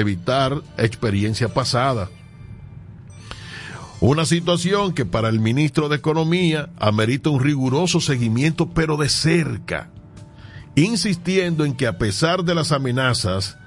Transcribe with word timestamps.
evitar 0.00 0.62
experiencia 0.78 1.52
pasada. 1.52 2.08
Una 4.00 4.24
situación 4.24 4.94
que 4.94 5.04
para 5.04 5.28
el 5.28 5.38
ministro 5.38 5.88
de 5.88 5.96
Economía 5.96 6.70
amerita 6.78 7.30
un 7.30 7.40
riguroso 7.40 8.00
seguimiento, 8.00 8.70
pero 8.70 8.96
de 8.96 9.08
cerca, 9.08 9.90
insistiendo 10.74 11.64
en 11.64 11.74
que 11.74 11.86
a 11.86 11.98
pesar 11.98 12.42
de 12.42 12.54
las 12.54 12.72
amenazas, 12.72 13.58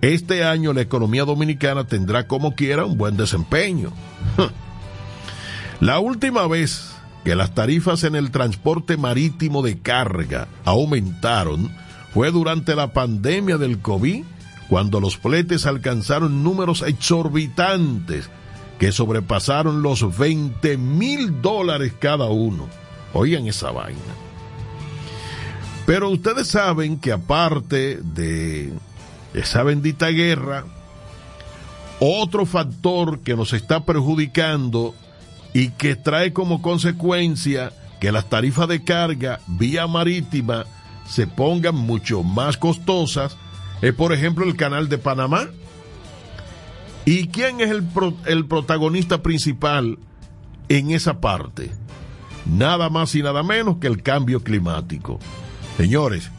este 0.00 0.44
año 0.44 0.72
la 0.72 0.80
economía 0.80 1.24
dominicana 1.24 1.86
tendrá 1.86 2.26
como 2.26 2.54
quiera 2.54 2.84
un 2.84 2.96
buen 2.96 3.16
desempeño. 3.16 3.92
La 5.80 5.98
última 5.98 6.46
vez 6.46 6.92
que 7.24 7.36
las 7.36 7.54
tarifas 7.54 8.04
en 8.04 8.16
el 8.16 8.30
transporte 8.30 8.96
marítimo 8.96 9.62
de 9.62 9.78
carga 9.78 10.48
aumentaron 10.64 11.70
fue 12.12 12.30
durante 12.30 12.74
la 12.74 12.92
pandemia 12.92 13.58
del 13.58 13.78
COVID, 13.78 14.24
cuando 14.72 15.00
los 15.00 15.18
fletes 15.18 15.66
alcanzaron 15.66 16.42
números 16.42 16.80
exorbitantes 16.80 18.30
que 18.78 18.90
sobrepasaron 18.90 19.82
los 19.82 20.16
20 20.16 20.78
mil 20.78 21.42
dólares 21.42 21.92
cada 21.98 22.30
uno. 22.30 22.68
Oigan 23.12 23.46
esa 23.46 23.70
vaina. 23.70 24.00
Pero 25.84 26.08
ustedes 26.08 26.48
saben 26.48 26.98
que 26.98 27.12
aparte 27.12 27.98
de 28.02 28.72
esa 29.34 29.62
bendita 29.62 30.08
guerra, 30.08 30.64
otro 32.00 32.46
factor 32.46 33.20
que 33.20 33.36
nos 33.36 33.52
está 33.52 33.84
perjudicando 33.84 34.94
y 35.52 35.68
que 35.72 35.96
trae 35.96 36.32
como 36.32 36.62
consecuencia 36.62 37.74
que 38.00 38.10
las 38.10 38.30
tarifas 38.30 38.68
de 38.68 38.82
carga 38.82 39.38
vía 39.48 39.86
marítima 39.86 40.64
se 41.06 41.26
pongan 41.26 41.74
mucho 41.74 42.22
más 42.22 42.56
costosas 42.56 43.36
es, 43.82 43.92
por 43.92 44.12
ejemplo, 44.12 44.44
el 44.44 44.56
canal 44.56 44.88
de 44.88 44.98
Panamá. 44.98 45.48
¿Y 47.04 47.28
quién 47.28 47.60
es 47.60 47.70
el, 47.70 47.84
el 48.26 48.46
protagonista 48.46 49.22
principal 49.22 49.98
en 50.68 50.92
esa 50.92 51.20
parte? 51.20 51.72
Nada 52.46 52.88
más 52.88 53.14
y 53.16 53.22
nada 53.22 53.42
menos 53.42 53.78
que 53.78 53.88
el 53.88 54.02
cambio 54.02 54.42
climático. 54.42 55.18
Señores, 55.76 56.30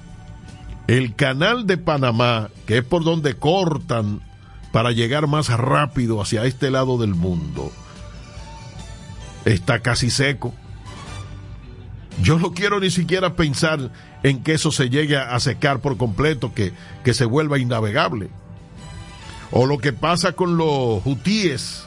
el 0.88 1.16
canal 1.16 1.68
de 1.68 1.78
Panamá, 1.78 2.50
que 2.66 2.78
es 2.78 2.84
por 2.84 3.04
donde 3.04 3.36
cortan 3.36 4.22
para 4.72 4.92
llegar 4.92 5.28
más 5.28 5.50
rápido 5.50 6.22
hacia 6.22 6.46
este 6.46 6.72
lado 6.72 6.98
del 6.98 7.14
mundo, 7.14 7.72
está 9.46 9.80
casi 9.80 10.10
seco. 10.10 10.54
Yo 12.22 12.38
no 12.38 12.54
quiero 12.54 12.80
ni 12.80 12.92
siquiera 12.92 13.36
pensar 13.36 13.92
en 14.22 14.44
que 14.44 14.54
eso 14.54 14.72
se 14.72 14.90
llegue 14.90 15.18
a 15.18 15.40
secar 15.40 15.80
por 15.80 15.98
completo, 15.98 16.54
que, 16.54 16.74
que 17.04 17.14
se 17.14 17.26
vuelva 17.26 17.60
innavegable. 17.60 18.30
O 19.52 19.66
lo 19.66 19.78
que 19.78 19.94
pasa 19.94 20.34
con 20.34 20.58
los 20.58 21.06
hutíes 21.06 21.86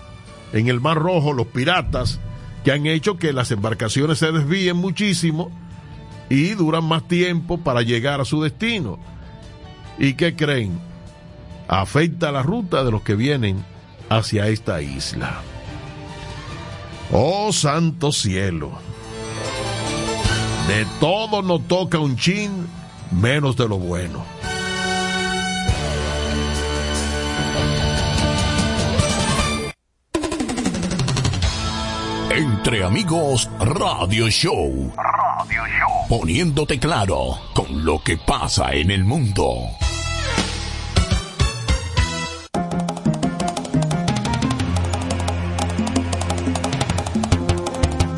en 0.53 0.69
el 0.69 0.81
Mar 0.81 0.99
Rojo, 0.99 1.33
los 1.33 1.47
piratas, 1.49 2.21
que 2.65 2.73
han 2.73 2.87
hecho 2.87 3.17
que 3.17 3.33
las 3.33 3.51
embarcaciones 3.51 4.19
se 4.19 4.33
desvíen 4.33 4.77
muchísimo 4.77 5.51
y 6.29 6.51
duran 6.55 6.85
más 6.85 7.07
tiempo 7.07 7.59
para 7.59 7.83
llegar 7.83 8.21
a 8.21 8.25
su 8.25 8.43
destino. 8.43 8.99
¿Y 9.99 10.15
qué 10.15 10.35
creen? 10.35 10.79
Afecta 11.69 12.33
la 12.33 12.43
ruta 12.43 12.85
de 12.85 12.91
los 12.91 13.03
que 13.03 13.15
vienen 13.15 13.65
hacia 14.09 14.49
esta 14.49 14.83
isla. 14.83 15.41
Oh 17.13 17.53
santo 17.53 18.13
cielo. 18.13 18.73
De 20.69 20.85
todo 20.99 21.43
no 21.43 21.61
toca 21.61 21.99
un 22.01 22.17
chin, 22.17 22.67
menos 23.13 23.57
de 23.57 23.69
lo 23.69 23.79
bueno. 23.79 24.25
Entre 32.31 32.85
amigos, 32.85 33.49
Radio 33.61 34.29
Show. 34.29 34.93
Radio 34.97 35.63
Show. 35.69 36.19
Poniéndote 36.19 36.81
claro 36.81 37.39
con 37.55 37.85
lo 37.85 38.03
que 38.03 38.19
pasa 38.19 38.73
en 38.73 38.91
el 38.91 39.05
mundo. 39.05 39.69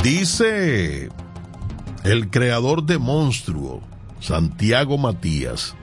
Dice 0.03 1.11
el 2.09 2.31
creador 2.31 2.85
de 2.85 2.97
Monstruo, 2.97 3.83
Santiago 4.19 4.97
Matías, 4.97 5.77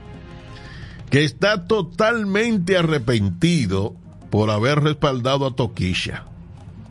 que 1.12 1.24
está 1.24 1.68
totalmente 1.68 2.78
arrepentido 2.78 3.96
por 4.32 4.50
haber 4.50 4.80
respaldado 4.80 5.46
a 5.46 5.56
Toquisha. 5.56 6.24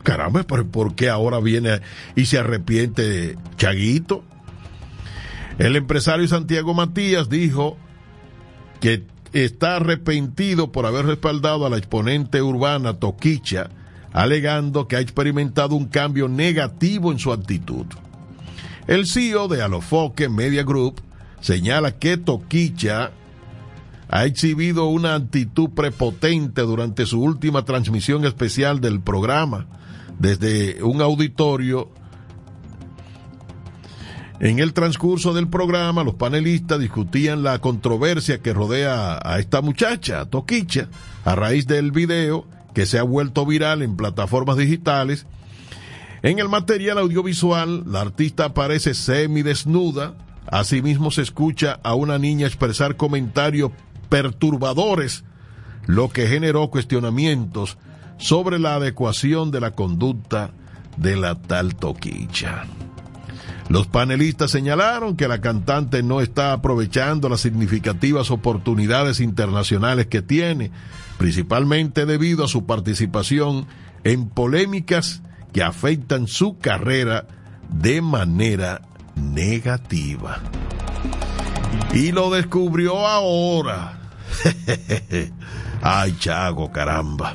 Caramba, 0.03 0.43
¿por 0.43 0.95
qué 0.95 1.09
ahora 1.09 1.41
viene 1.41 1.81
y 2.15 2.27
se 2.27 2.37
arrepiente 2.39 3.37
Chaguito? 3.57 4.23
El 5.57 5.75
empresario 5.75 6.27
Santiago 6.29 6.73
Matías 6.73 7.27
dijo 7.27 7.75
que 8.79 9.03
está 9.33 9.75
arrepentido 9.75 10.71
por 10.71 10.85
haber 10.85 11.07
respaldado 11.07 11.65
a 11.65 11.69
la 11.69 11.77
exponente 11.77 12.41
urbana 12.41 12.99
Toquicha 12.99 13.69
alegando 14.13 14.87
que 14.87 14.95
ha 14.95 15.01
experimentado 15.01 15.75
un 15.75 15.87
cambio 15.87 16.29
negativo 16.29 17.11
en 17.11 17.19
su 17.19 17.33
actitud. 17.33 17.85
El 18.87 19.07
CEO 19.07 19.47
de 19.47 19.63
Alofoque 19.63 20.29
Media 20.29 20.63
Group 20.63 21.01
señala 21.41 21.97
que 21.97 22.17
Toquicha 22.17 23.11
ha 24.09 24.25
exhibido 24.25 24.85
una 24.85 25.15
actitud 25.15 25.69
prepotente 25.71 26.61
durante 26.61 27.07
su 27.07 27.19
última 27.19 27.65
transmisión 27.65 28.25
especial 28.25 28.81
del 28.81 29.01
programa 29.01 29.65
desde 30.19 30.83
un 30.83 31.01
auditorio. 31.01 31.89
En 34.39 34.59
el 34.59 34.73
transcurso 34.73 35.33
del 35.33 35.47
programa, 35.47 36.03
los 36.03 36.15
panelistas 36.15 36.79
discutían 36.79 37.41
la 37.41 37.59
controversia 37.59 38.39
que 38.39 38.53
rodea 38.53 39.19
a 39.23 39.39
esta 39.39 39.61
muchacha, 39.61 40.25
Toquicha, 40.25 40.89
a 41.23 41.35
raíz 41.35 41.65
del 41.65 41.91
video 41.91 42.45
que 42.75 42.85
se 42.85 42.99
ha 42.99 43.03
vuelto 43.03 43.47
viral 43.47 43.81
en 43.81 43.95
plataformas 43.95 44.57
digitales. 44.57 45.25
En 46.25 46.39
el 46.39 46.49
material 46.49 46.97
audiovisual, 46.97 47.83
la 47.85 48.01
artista 48.01 48.45
aparece 48.45 48.95
semidesnuda. 48.95 50.15
Asimismo, 50.47 51.11
se 51.11 51.21
escucha 51.21 51.79
a 51.83 51.93
una 51.93 52.17
niña 52.17 52.47
expresar 52.47 52.95
comentarios 52.95 53.69
perturbadores, 54.09 55.23
lo 55.85 56.09
que 56.09 56.25
generó 56.25 56.71
cuestionamientos 56.71 57.77
sobre 58.17 58.57
la 58.57 58.73
adecuación 58.73 59.51
de 59.51 59.61
la 59.61 59.73
conducta 59.73 60.49
de 60.97 61.15
la 61.15 61.35
tal 61.35 61.75
Toquicha. 61.75 62.63
Los 63.69 63.85
panelistas 63.85 64.49
señalaron 64.49 65.17
que 65.17 65.27
la 65.27 65.41
cantante 65.41 66.01
no 66.01 66.21
está 66.21 66.53
aprovechando 66.53 67.29
las 67.29 67.41
significativas 67.41 68.31
oportunidades 68.31 69.19
internacionales 69.19 70.07
que 70.07 70.23
tiene, 70.23 70.71
principalmente 71.19 72.07
debido 72.07 72.45
a 72.45 72.47
su 72.47 72.65
participación 72.65 73.67
en 74.03 74.27
polémicas 74.27 75.21
que 75.55 75.63
afectan 75.63 76.27
su 76.27 76.57
carrera 76.57 77.27
de 77.69 78.01
manera 78.01 78.81
negativa. 79.15 80.41
Y 81.93 82.11
lo 82.11 82.29
descubrió 82.29 83.07
ahora. 83.07 83.97
Ay, 85.81 86.13
Chago, 86.19 86.73
caramba. 86.73 87.31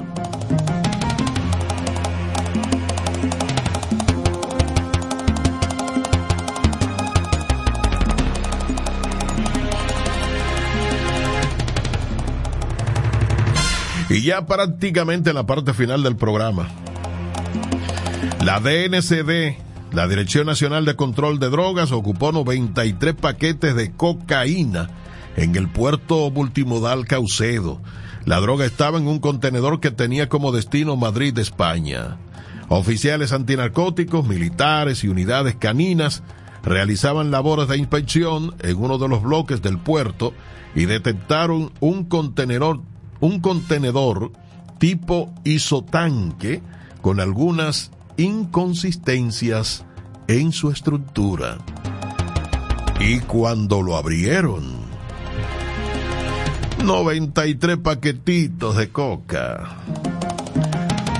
Y 14.10 14.20
ya 14.20 14.44
prácticamente 14.44 15.30
en 15.30 15.36
la 15.36 15.46
parte 15.46 15.72
final 15.72 16.02
del 16.02 16.16
programa. 16.16 16.68
La 18.42 18.58
DNCD, 18.58 19.58
la 19.92 20.08
Dirección 20.08 20.46
Nacional 20.46 20.86
de 20.86 20.96
Control 20.96 21.38
de 21.38 21.50
Drogas, 21.50 21.92
ocupó 21.92 22.32
93 22.32 23.14
paquetes 23.14 23.74
de 23.74 23.92
cocaína 23.92 24.88
en 25.36 25.56
el 25.56 25.68
puerto 25.68 26.30
multimodal 26.30 27.06
Caucedo. 27.06 27.82
La 28.24 28.40
droga 28.40 28.64
estaba 28.64 28.98
en 28.98 29.08
un 29.08 29.18
contenedor 29.18 29.78
que 29.80 29.90
tenía 29.90 30.30
como 30.30 30.52
destino 30.52 30.96
Madrid, 30.96 31.38
España. 31.38 32.16
Oficiales 32.68 33.32
antinarcóticos, 33.32 34.26
militares 34.26 35.04
y 35.04 35.08
unidades 35.08 35.56
caninas 35.56 36.22
realizaban 36.62 37.30
labores 37.30 37.68
de 37.68 37.76
inspección 37.76 38.54
en 38.60 38.76
uno 38.76 38.96
de 38.96 39.08
los 39.08 39.22
bloques 39.22 39.60
del 39.60 39.78
puerto 39.78 40.32
y 40.74 40.86
detectaron 40.86 41.72
un 41.80 42.04
contenedor 42.04 42.80
un 43.20 43.40
contenedor 43.40 44.32
tipo 44.78 45.30
isotanque 45.44 46.62
con 47.02 47.20
algunas 47.20 47.90
inconsistencias 48.20 49.84
en 50.28 50.52
su 50.52 50.70
estructura. 50.70 51.58
Y 53.00 53.20
cuando 53.20 53.82
lo 53.82 53.96
abrieron, 53.96 54.78
93 56.84 57.78
paquetitos 57.78 58.76
de 58.76 58.90
coca. 58.90 59.76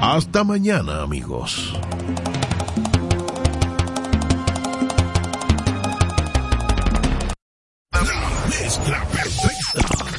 Hasta 0.00 0.44
mañana, 0.44 1.02
amigos. 1.02 1.74
Perfecta. 9.12 10.09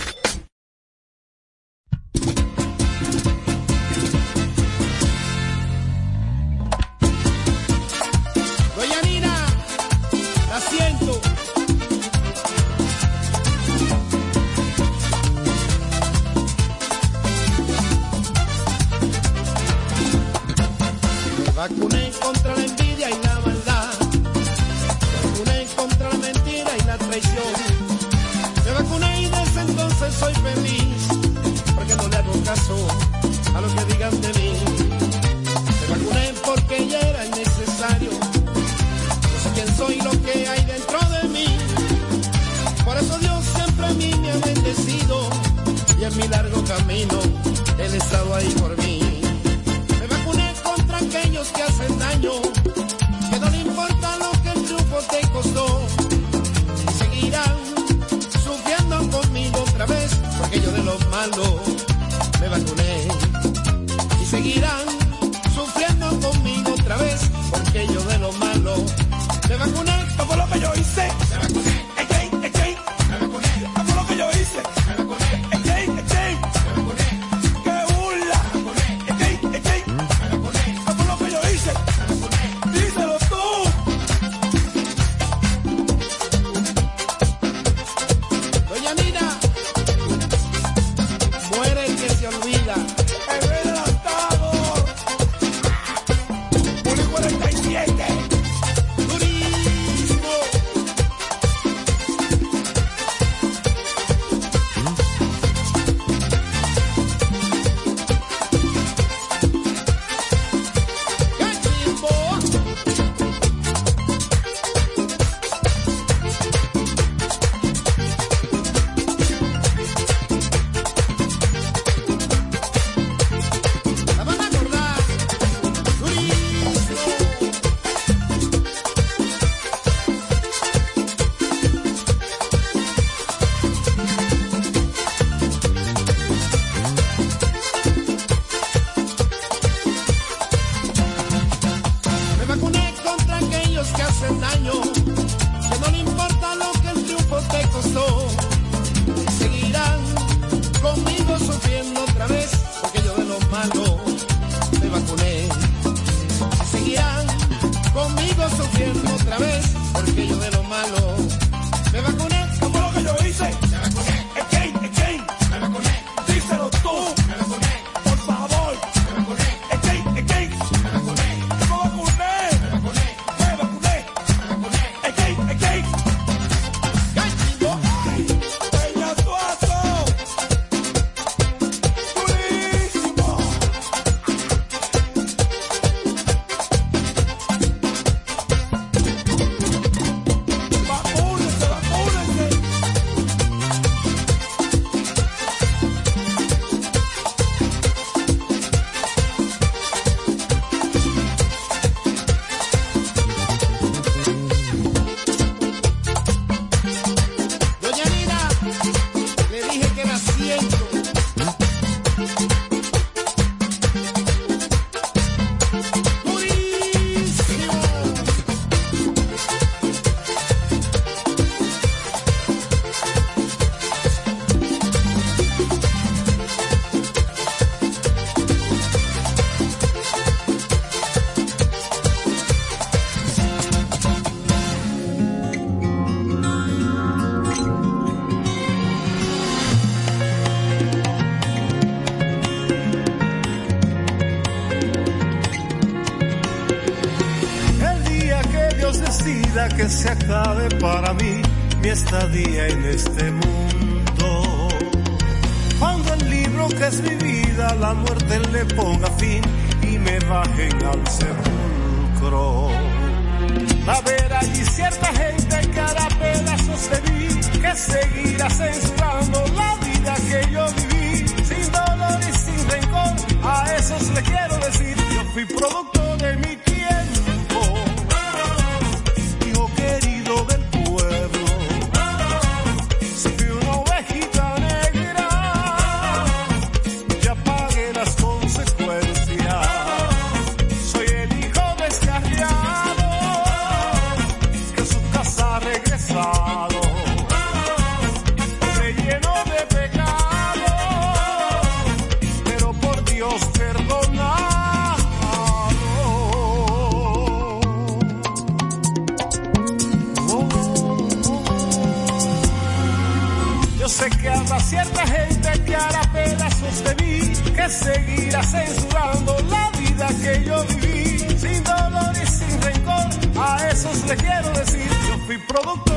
te 324.15 324.17
quiero 324.17 324.49
decir, 324.51 324.89
yo 325.07 325.17
fui 325.25 325.37
productor. 325.37 325.90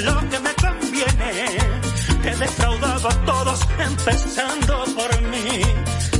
lo 0.00 0.18
que 0.30 0.38
me 0.40 0.54
conviene. 0.54 1.58
He 2.24 2.36
defraudado 2.36 3.08
a 3.08 3.14
todos, 3.26 3.60
empezando 3.78 4.84
por 4.96 5.22
mí. 5.22 5.62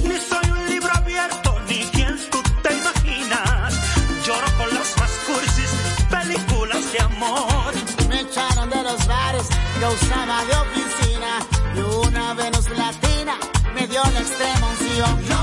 Ni 0.05 0.17
soy 0.19 0.51
un 0.51 0.69
libro 0.69 0.91
abierto, 0.95 1.61
ni 1.69 1.79
quien 1.95 2.17
tú 2.31 2.43
te 2.63 2.75
imaginas. 2.75 3.75
Lloro 4.27 4.47
con 4.59 4.75
las 4.75 4.99
más 4.99 5.11
películas 6.11 6.93
de 6.93 7.01
amor. 7.01 7.73
Me 8.09 8.21
echaron 8.21 8.69
de 8.71 8.83
los 8.83 9.07
bares, 9.07 9.49
yo 9.81 9.89
usaba 9.91 10.45
de 10.45 10.55
oficina. 10.65 11.31
Y 11.75 11.81
una 12.07 12.35
Venus 12.35 12.69
latina 12.71 13.39
me 13.75 13.87
dio 13.87 14.03
la 14.03 14.21
extrema 14.21 14.67
unción. 14.67 15.42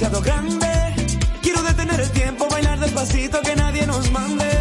grande. 0.00 0.68
Quiero 1.42 1.62
detener 1.62 2.00
el 2.00 2.10
tiempo, 2.12 2.48
bailar 2.48 2.80
despacito, 2.80 3.42
que 3.42 3.54
nadie 3.54 3.86
nos 3.86 4.10
mande. 4.10 4.51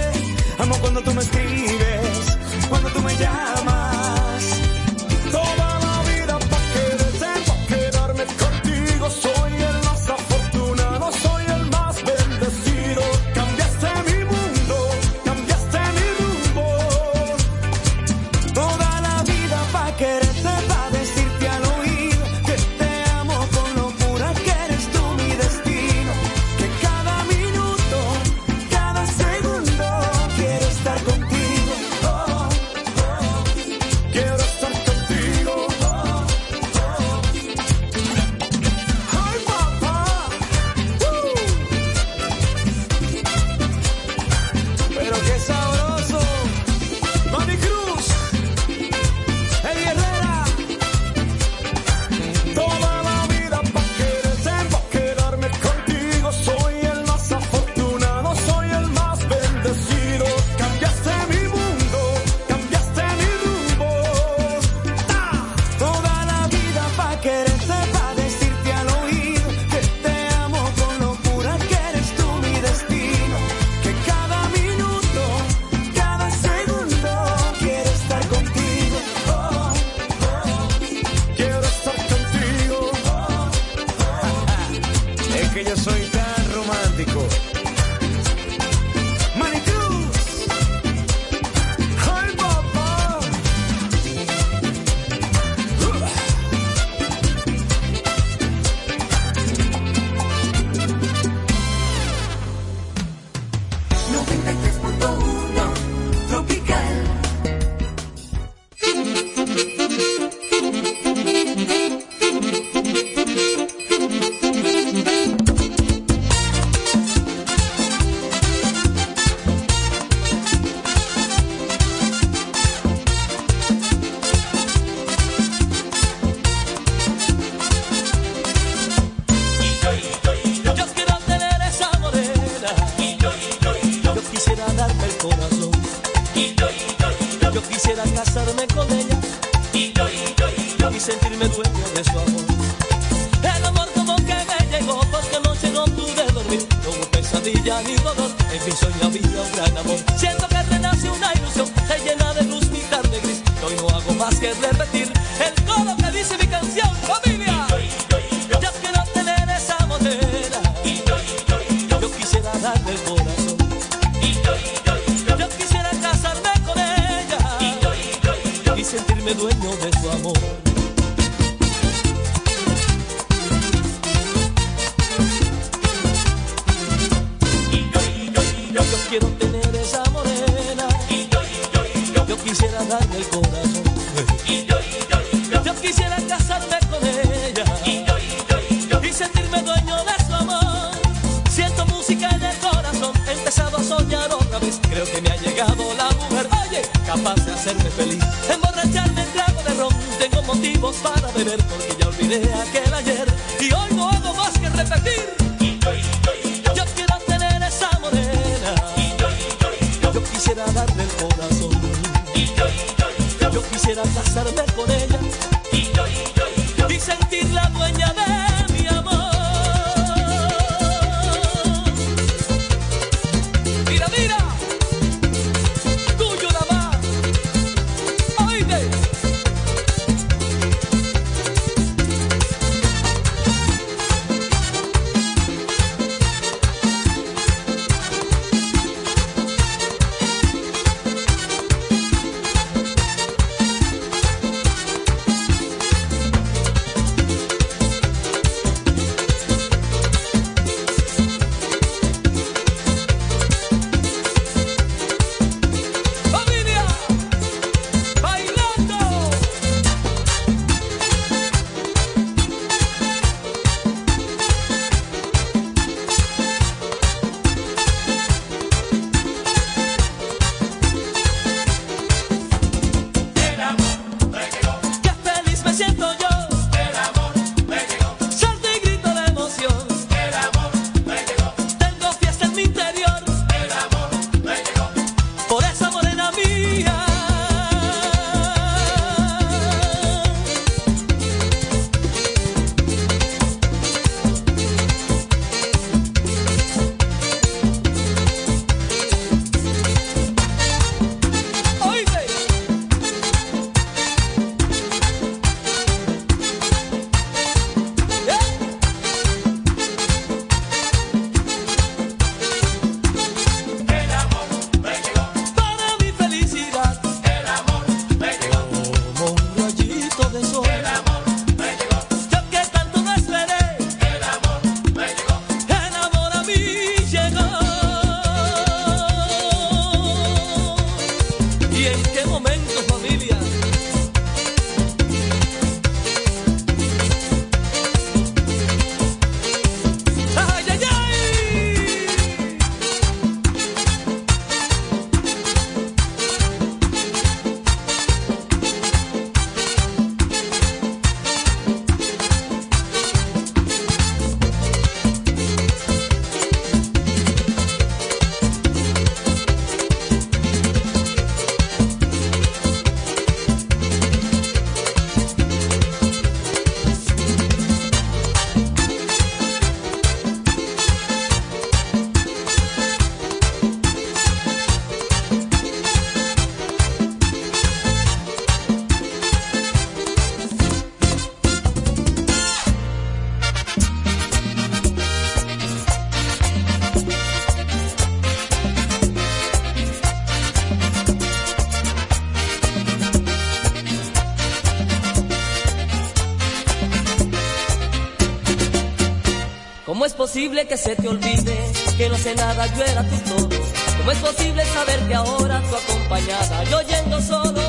Que 400.72 400.78
se 400.78 400.96
te 400.96 401.06
olvide 401.06 401.58
que 401.98 402.08
no 402.08 402.18
sé 402.18 402.34
nada, 402.34 402.66
yo 402.78 402.84
era 402.86 403.04
tu 403.04 403.18
todo? 403.30 403.50
¿Cómo 403.98 404.12
es 404.12 404.18
posible 404.20 404.64
saber 404.64 405.00
que 405.06 405.16
ahora 405.16 405.62
tu 405.64 405.76
acompañada, 405.76 406.64
yo 406.64 406.82
yendo 406.84 407.22
solo? 407.22 407.62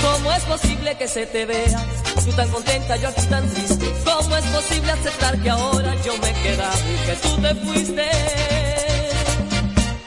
¿Cómo 0.00 0.32
es 0.32 0.44
posible 0.44 0.96
que 0.96 1.06
se 1.06 1.26
te 1.26 1.44
vea, 1.44 1.84
tú 2.24 2.32
tan 2.32 2.48
contenta, 2.48 2.96
yo 2.96 3.08
aquí 3.08 3.20
tan 3.26 3.46
triste? 3.52 3.84
¿Cómo 4.02 4.34
es 4.34 4.44
posible 4.46 4.92
aceptar 4.92 5.38
que 5.42 5.50
ahora 5.50 5.94
yo 6.06 6.16
me 6.16 6.30
he 6.30 6.54
y 6.54 7.06
que 7.06 7.16
tú 7.22 7.36
te 7.42 7.54
fuiste? 7.56 8.10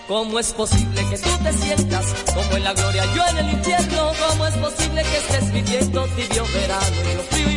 ¿Cómo 0.07 0.39
es 0.39 0.51
posible 0.51 1.09
que 1.11 1.17
tú 1.19 1.29
te 1.43 1.53
sientas 1.53 2.05
como 2.33 2.57
en 2.57 2.63
la 2.63 2.73
gloria, 2.73 3.05
yo 3.15 3.23
en 3.27 3.37
el 3.37 3.51
infierno? 3.51 4.11
¿Cómo 4.27 4.47
es 4.47 4.55
posible 4.55 5.03
que 5.03 5.17
estés 5.17 5.53
viviendo 5.53 6.07
tibio 6.15 6.43
verano 6.55 6.95
y 7.11 7.15
lo 7.17 7.23
frío 7.23 7.50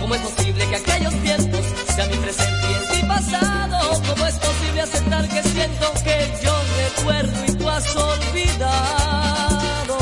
¿Cómo 0.00 0.14
es 0.14 0.20
posible 0.20 0.68
que 0.68 0.76
aquellos 0.76 1.12
tiempos 1.14 1.60
sean 1.96 2.08
mi 2.10 2.16
presente 2.18 2.66
y 2.70 2.74
en 2.74 3.00
ti 3.00 3.06
pasado? 3.08 4.00
¿Cómo 4.08 4.26
es 4.26 4.34
posible 4.34 4.82
aceptar 4.82 5.28
que 5.28 5.42
siento 5.42 5.92
que 6.04 6.32
yo 6.44 6.52
recuerdo 6.76 7.44
y 7.48 7.52
tú 7.56 7.68
has 7.68 7.96
olvidado? 7.96 9.98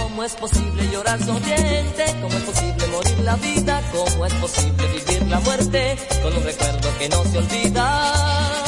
¿Cómo 0.00 0.22
es 0.22 0.34
posible 0.36 0.88
llorar 0.92 1.20
sonriente? 1.24 2.04
¿Cómo 2.22 2.36
es 2.36 2.44
posible 2.44 2.86
morir 2.86 3.18
la 3.24 3.34
vida? 3.36 3.82
¿Cómo 3.92 4.26
es 4.26 4.34
posible 4.34 4.86
vivir 4.86 5.26
la 5.28 5.40
muerte 5.40 5.98
con 6.22 6.36
un 6.36 6.44
recuerdo 6.44 6.98
que 6.98 7.08
no 7.08 7.24
se 7.24 7.38
olvida? 7.38 8.67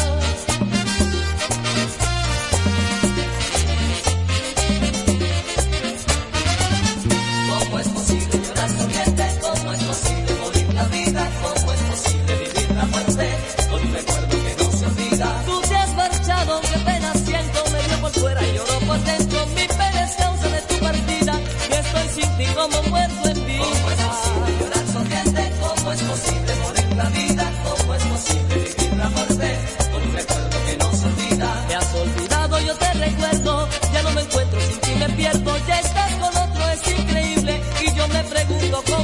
ya 35.66 35.81
estás 35.81 36.12
con 36.14 36.37
otro 36.37 36.70
es 36.70 36.99
increíble. 36.99 37.61
Y 37.81 37.94
yo 37.94 38.09
me 38.09 38.25
pregunto 38.25 38.83
cómo 38.87 38.99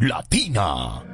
Latina. 0.00 1.13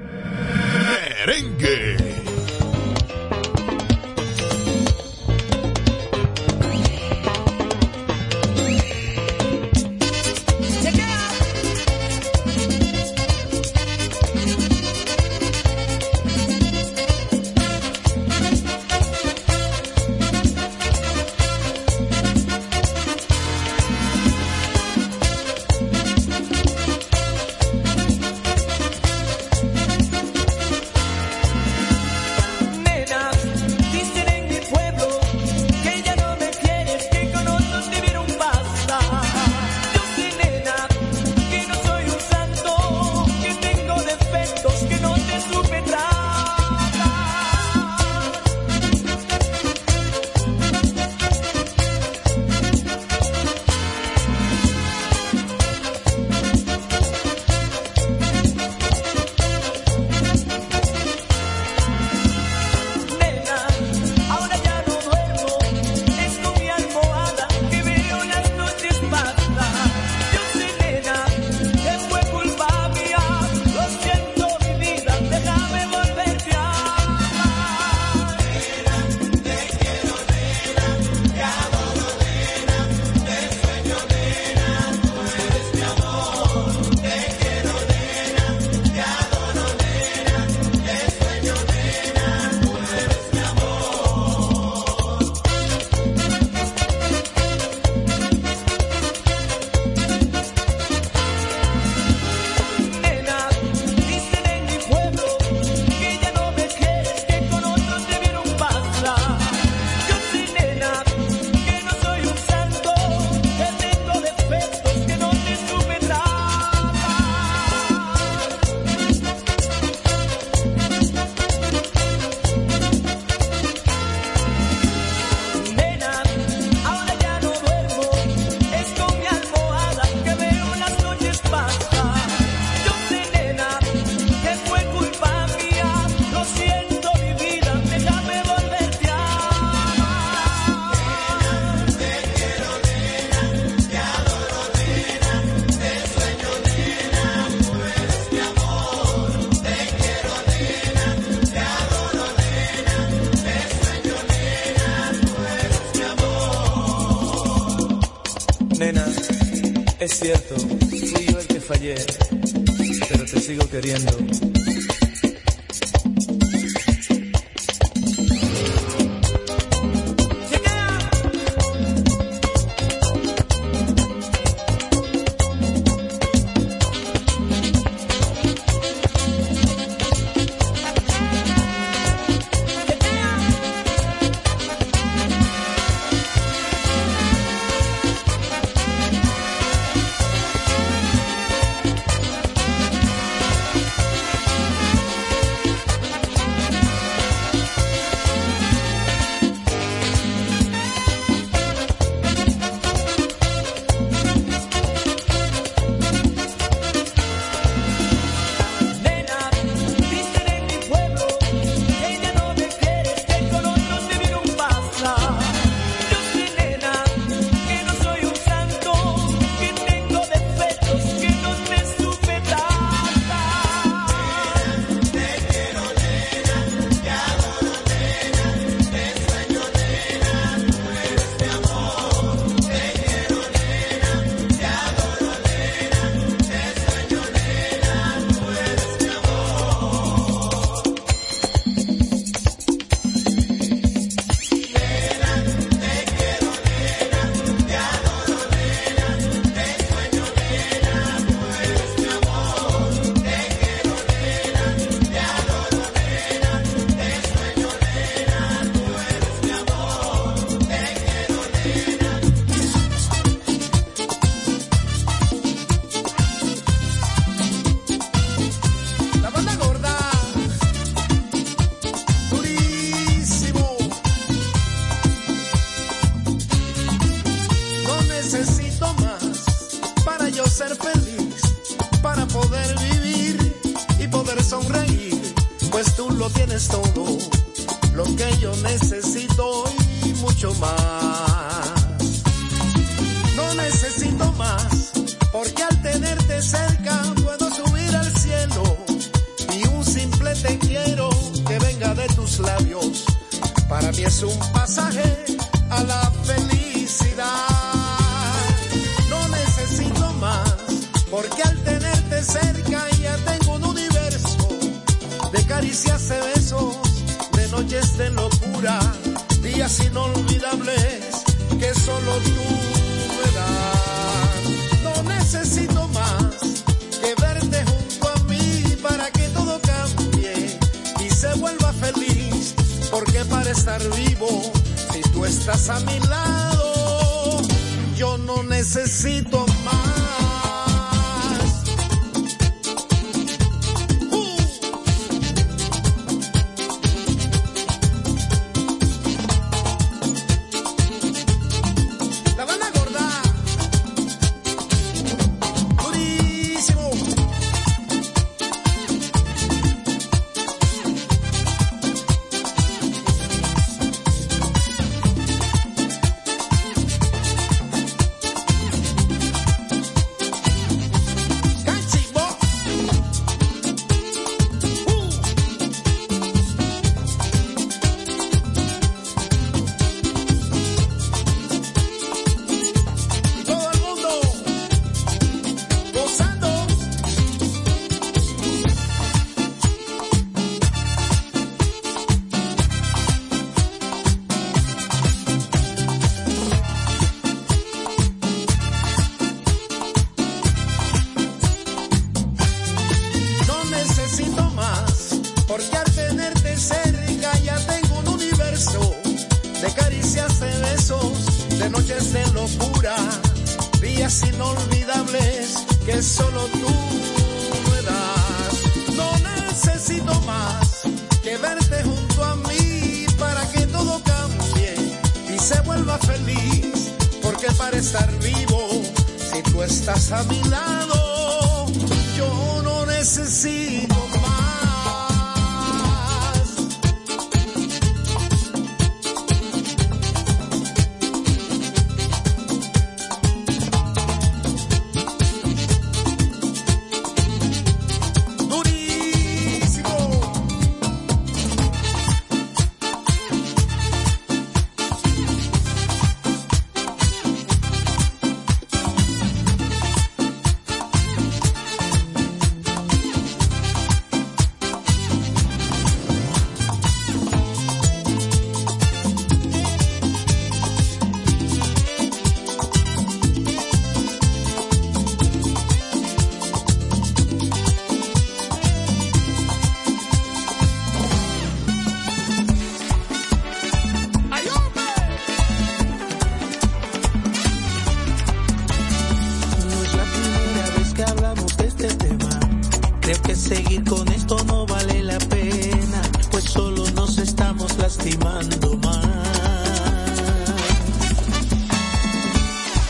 Creo 493.01 493.23
que 493.23 493.35
seguir 493.35 493.85
con 493.85 494.07
esto 494.09 494.37
no 494.47 494.67
vale 494.67 495.03
la 495.03 495.19
pena, 495.19 496.03
pues 496.31 496.45
solo 496.45 496.89
nos 496.91 497.19
estamos 497.19 497.77
lastimando 497.79 498.77
más. 498.77 499.19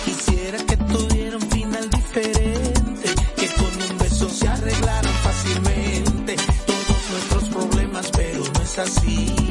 Quisiera 0.04 0.58
que 0.64 0.76
tuviera 0.76 1.36
un 1.36 1.50
final 1.50 1.88
diferente, 1.90 3.14
que 3.36 3.46
con 3.54 3.90
un 3.90 3.98
beso 3.98 4.28
se 4.28 4.48
arreglaran 4.48 5.14
fácilmente 5.22 6.36
todos 6.66 7.10
nuestros 7.10 7.44
problemas, 7.48 8.10
pero 8.12 8.42
no 8.52 8.60
es 8.62 8.78
así. 8.78 9.49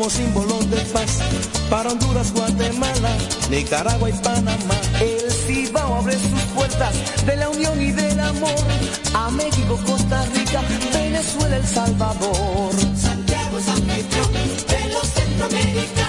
como 0.00 0.08
símbolo 0.08 0.58
de 0.60 0.80
paz 0.94 1.18
para 1.68 1.90
Honduras, 1.90 2.32
Guatemala, 2.32 3.10
Nicaragua 3.50 4.08
y 4.08 4.12
Panamá. 4.14 4.74
El 4.98 5.30
Cibao 5.30 5.96
abre 5.96 6.14
sus 6.14 6.40
puertas 6.54 6.94
de 7.26 7.36
la 7.36 7.50
unión 7.50 7.78
y 7.82 7.92
del 7.92 8.18
amor 8.18 8.64
a 9.12 9.30
México, 9.30 9.78
Costa 9.84 10.24
Rica, 10.34 10.62
Venezuela, 10.94 11.56
El 11.58 11.66
Salvador. 11.66 12.72
Santiago, 12.96 13.60
San 13.60 13.82
Pedro, 13.82 14.26
de 14.68 14.88
los 14.94 15.06
Centroamérica. 15.06 15.99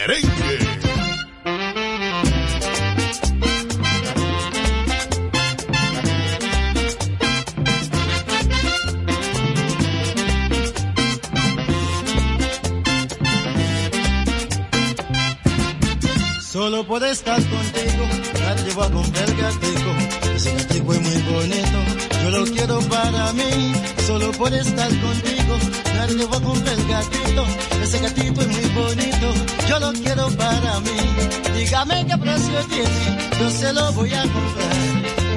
Merengue. 0.00 0.58
Solo 16.40 16.86
por 16.86 17.02
estar 17.04 17.36
contigo, 17.36 18.06
la 18.40 18.54
llevo 18.56 18.82
a 18.84 18.90
comprar 18.90 19.36
el. 19.36 19.90
Ese 20.34 20.54
gatico 20.54 20.94
es 20.94 21.00
muy 21.02 21.22
bonito, 21.30 21.78
yo 22.22 22.30
lo 22.30 22.44
quiero 22.46 22.80
para 22.88 23.32
mí 23.34 23.69
solo 24.10 24.32
por 24.32 24.52
estar 24.52 24.88
contigo. 24.88 25.54
Nadie 25.94 26.26
va 26.26 26.36
a 26.36 26.40
comprar 26.40 26.74
el 26.78 26.86
gatito, 26.88 27.42
ese 27.80 27.98
gatito 28.00 28.40
es 28.40 28.48
muy 28.48 28.68
bonito, 28.80 29.26
yo 29.68 29.78
lo 29.78 29.92
quiero 29.92 30.26
para 30.42 30.80
mí. 30.80 30.98
Dígame 31.56 32.06
qué 32.08 32.16
precio 32.18 32.58
tiene, 32.72 33.02
yo 33.38 33.50
se 33.50 33.72
lo 33.72 33.92
voy 33.92 34.12
a 34.12 34.22
comprar. 34.22 34.76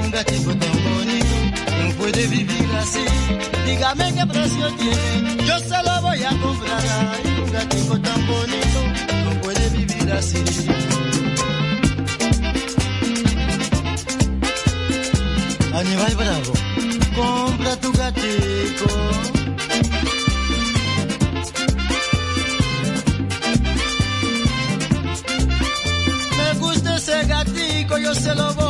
Un 0.04 0.12
gatito 0.12 0.52
tan 0.64 0.78
bonito, 0.88 1.36
no 1.82 1.88
puede 2.00 2.28
vivir 2.28 2.70
así. 2.82 3.06
Dígame 3.68 4.06
qué 4.16 4.26
precio 4.26 4.66
tiene, 4.82 5.46
yo 5.48 5.60
se 5.60 5.80
lo 5.88 6.02
voy 6.02 6.24
a 6.24 6.32
comprar. 6.44 6.84
Un 7.44 7.52
gatito 7.52 7.94
tan 8.08 8.28
bonito, 8.28 8.80
no 9.26 9.42
puede 9.42 9.70
vivir 9.70 10.12
así. 10.14 10.44
Aníbal 15.80 16.16
Bravo 16.16 16.63
compra 17.16 17.76
tu 17.78 17.92
gatico. 17.92 18.88
Me 26.38 26.60
gusta 26.60 26.96
ese 26.96 27.26
gatico, 27.26 27.98
yo 27.98 28.14
se 28.16 28.36
lo 28.36 28.54
voy 28.54 28.63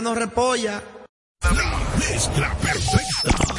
no 0.00 0.14
repolla. 0.14 0.82
La 1.42 1.96
mezcla 1.98 2.54
perfecta. 2.60 3.52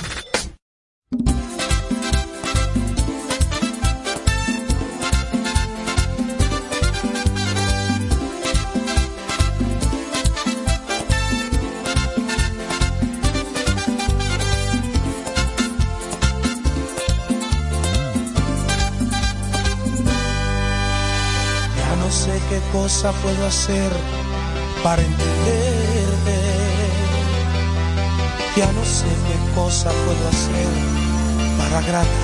cosa 22.71 23.11
puedo 23.21 23.45
hacer 23.45 23.91
para 24.83 25.01
entender? 25.01 25.32
sagrada 31.83 32.22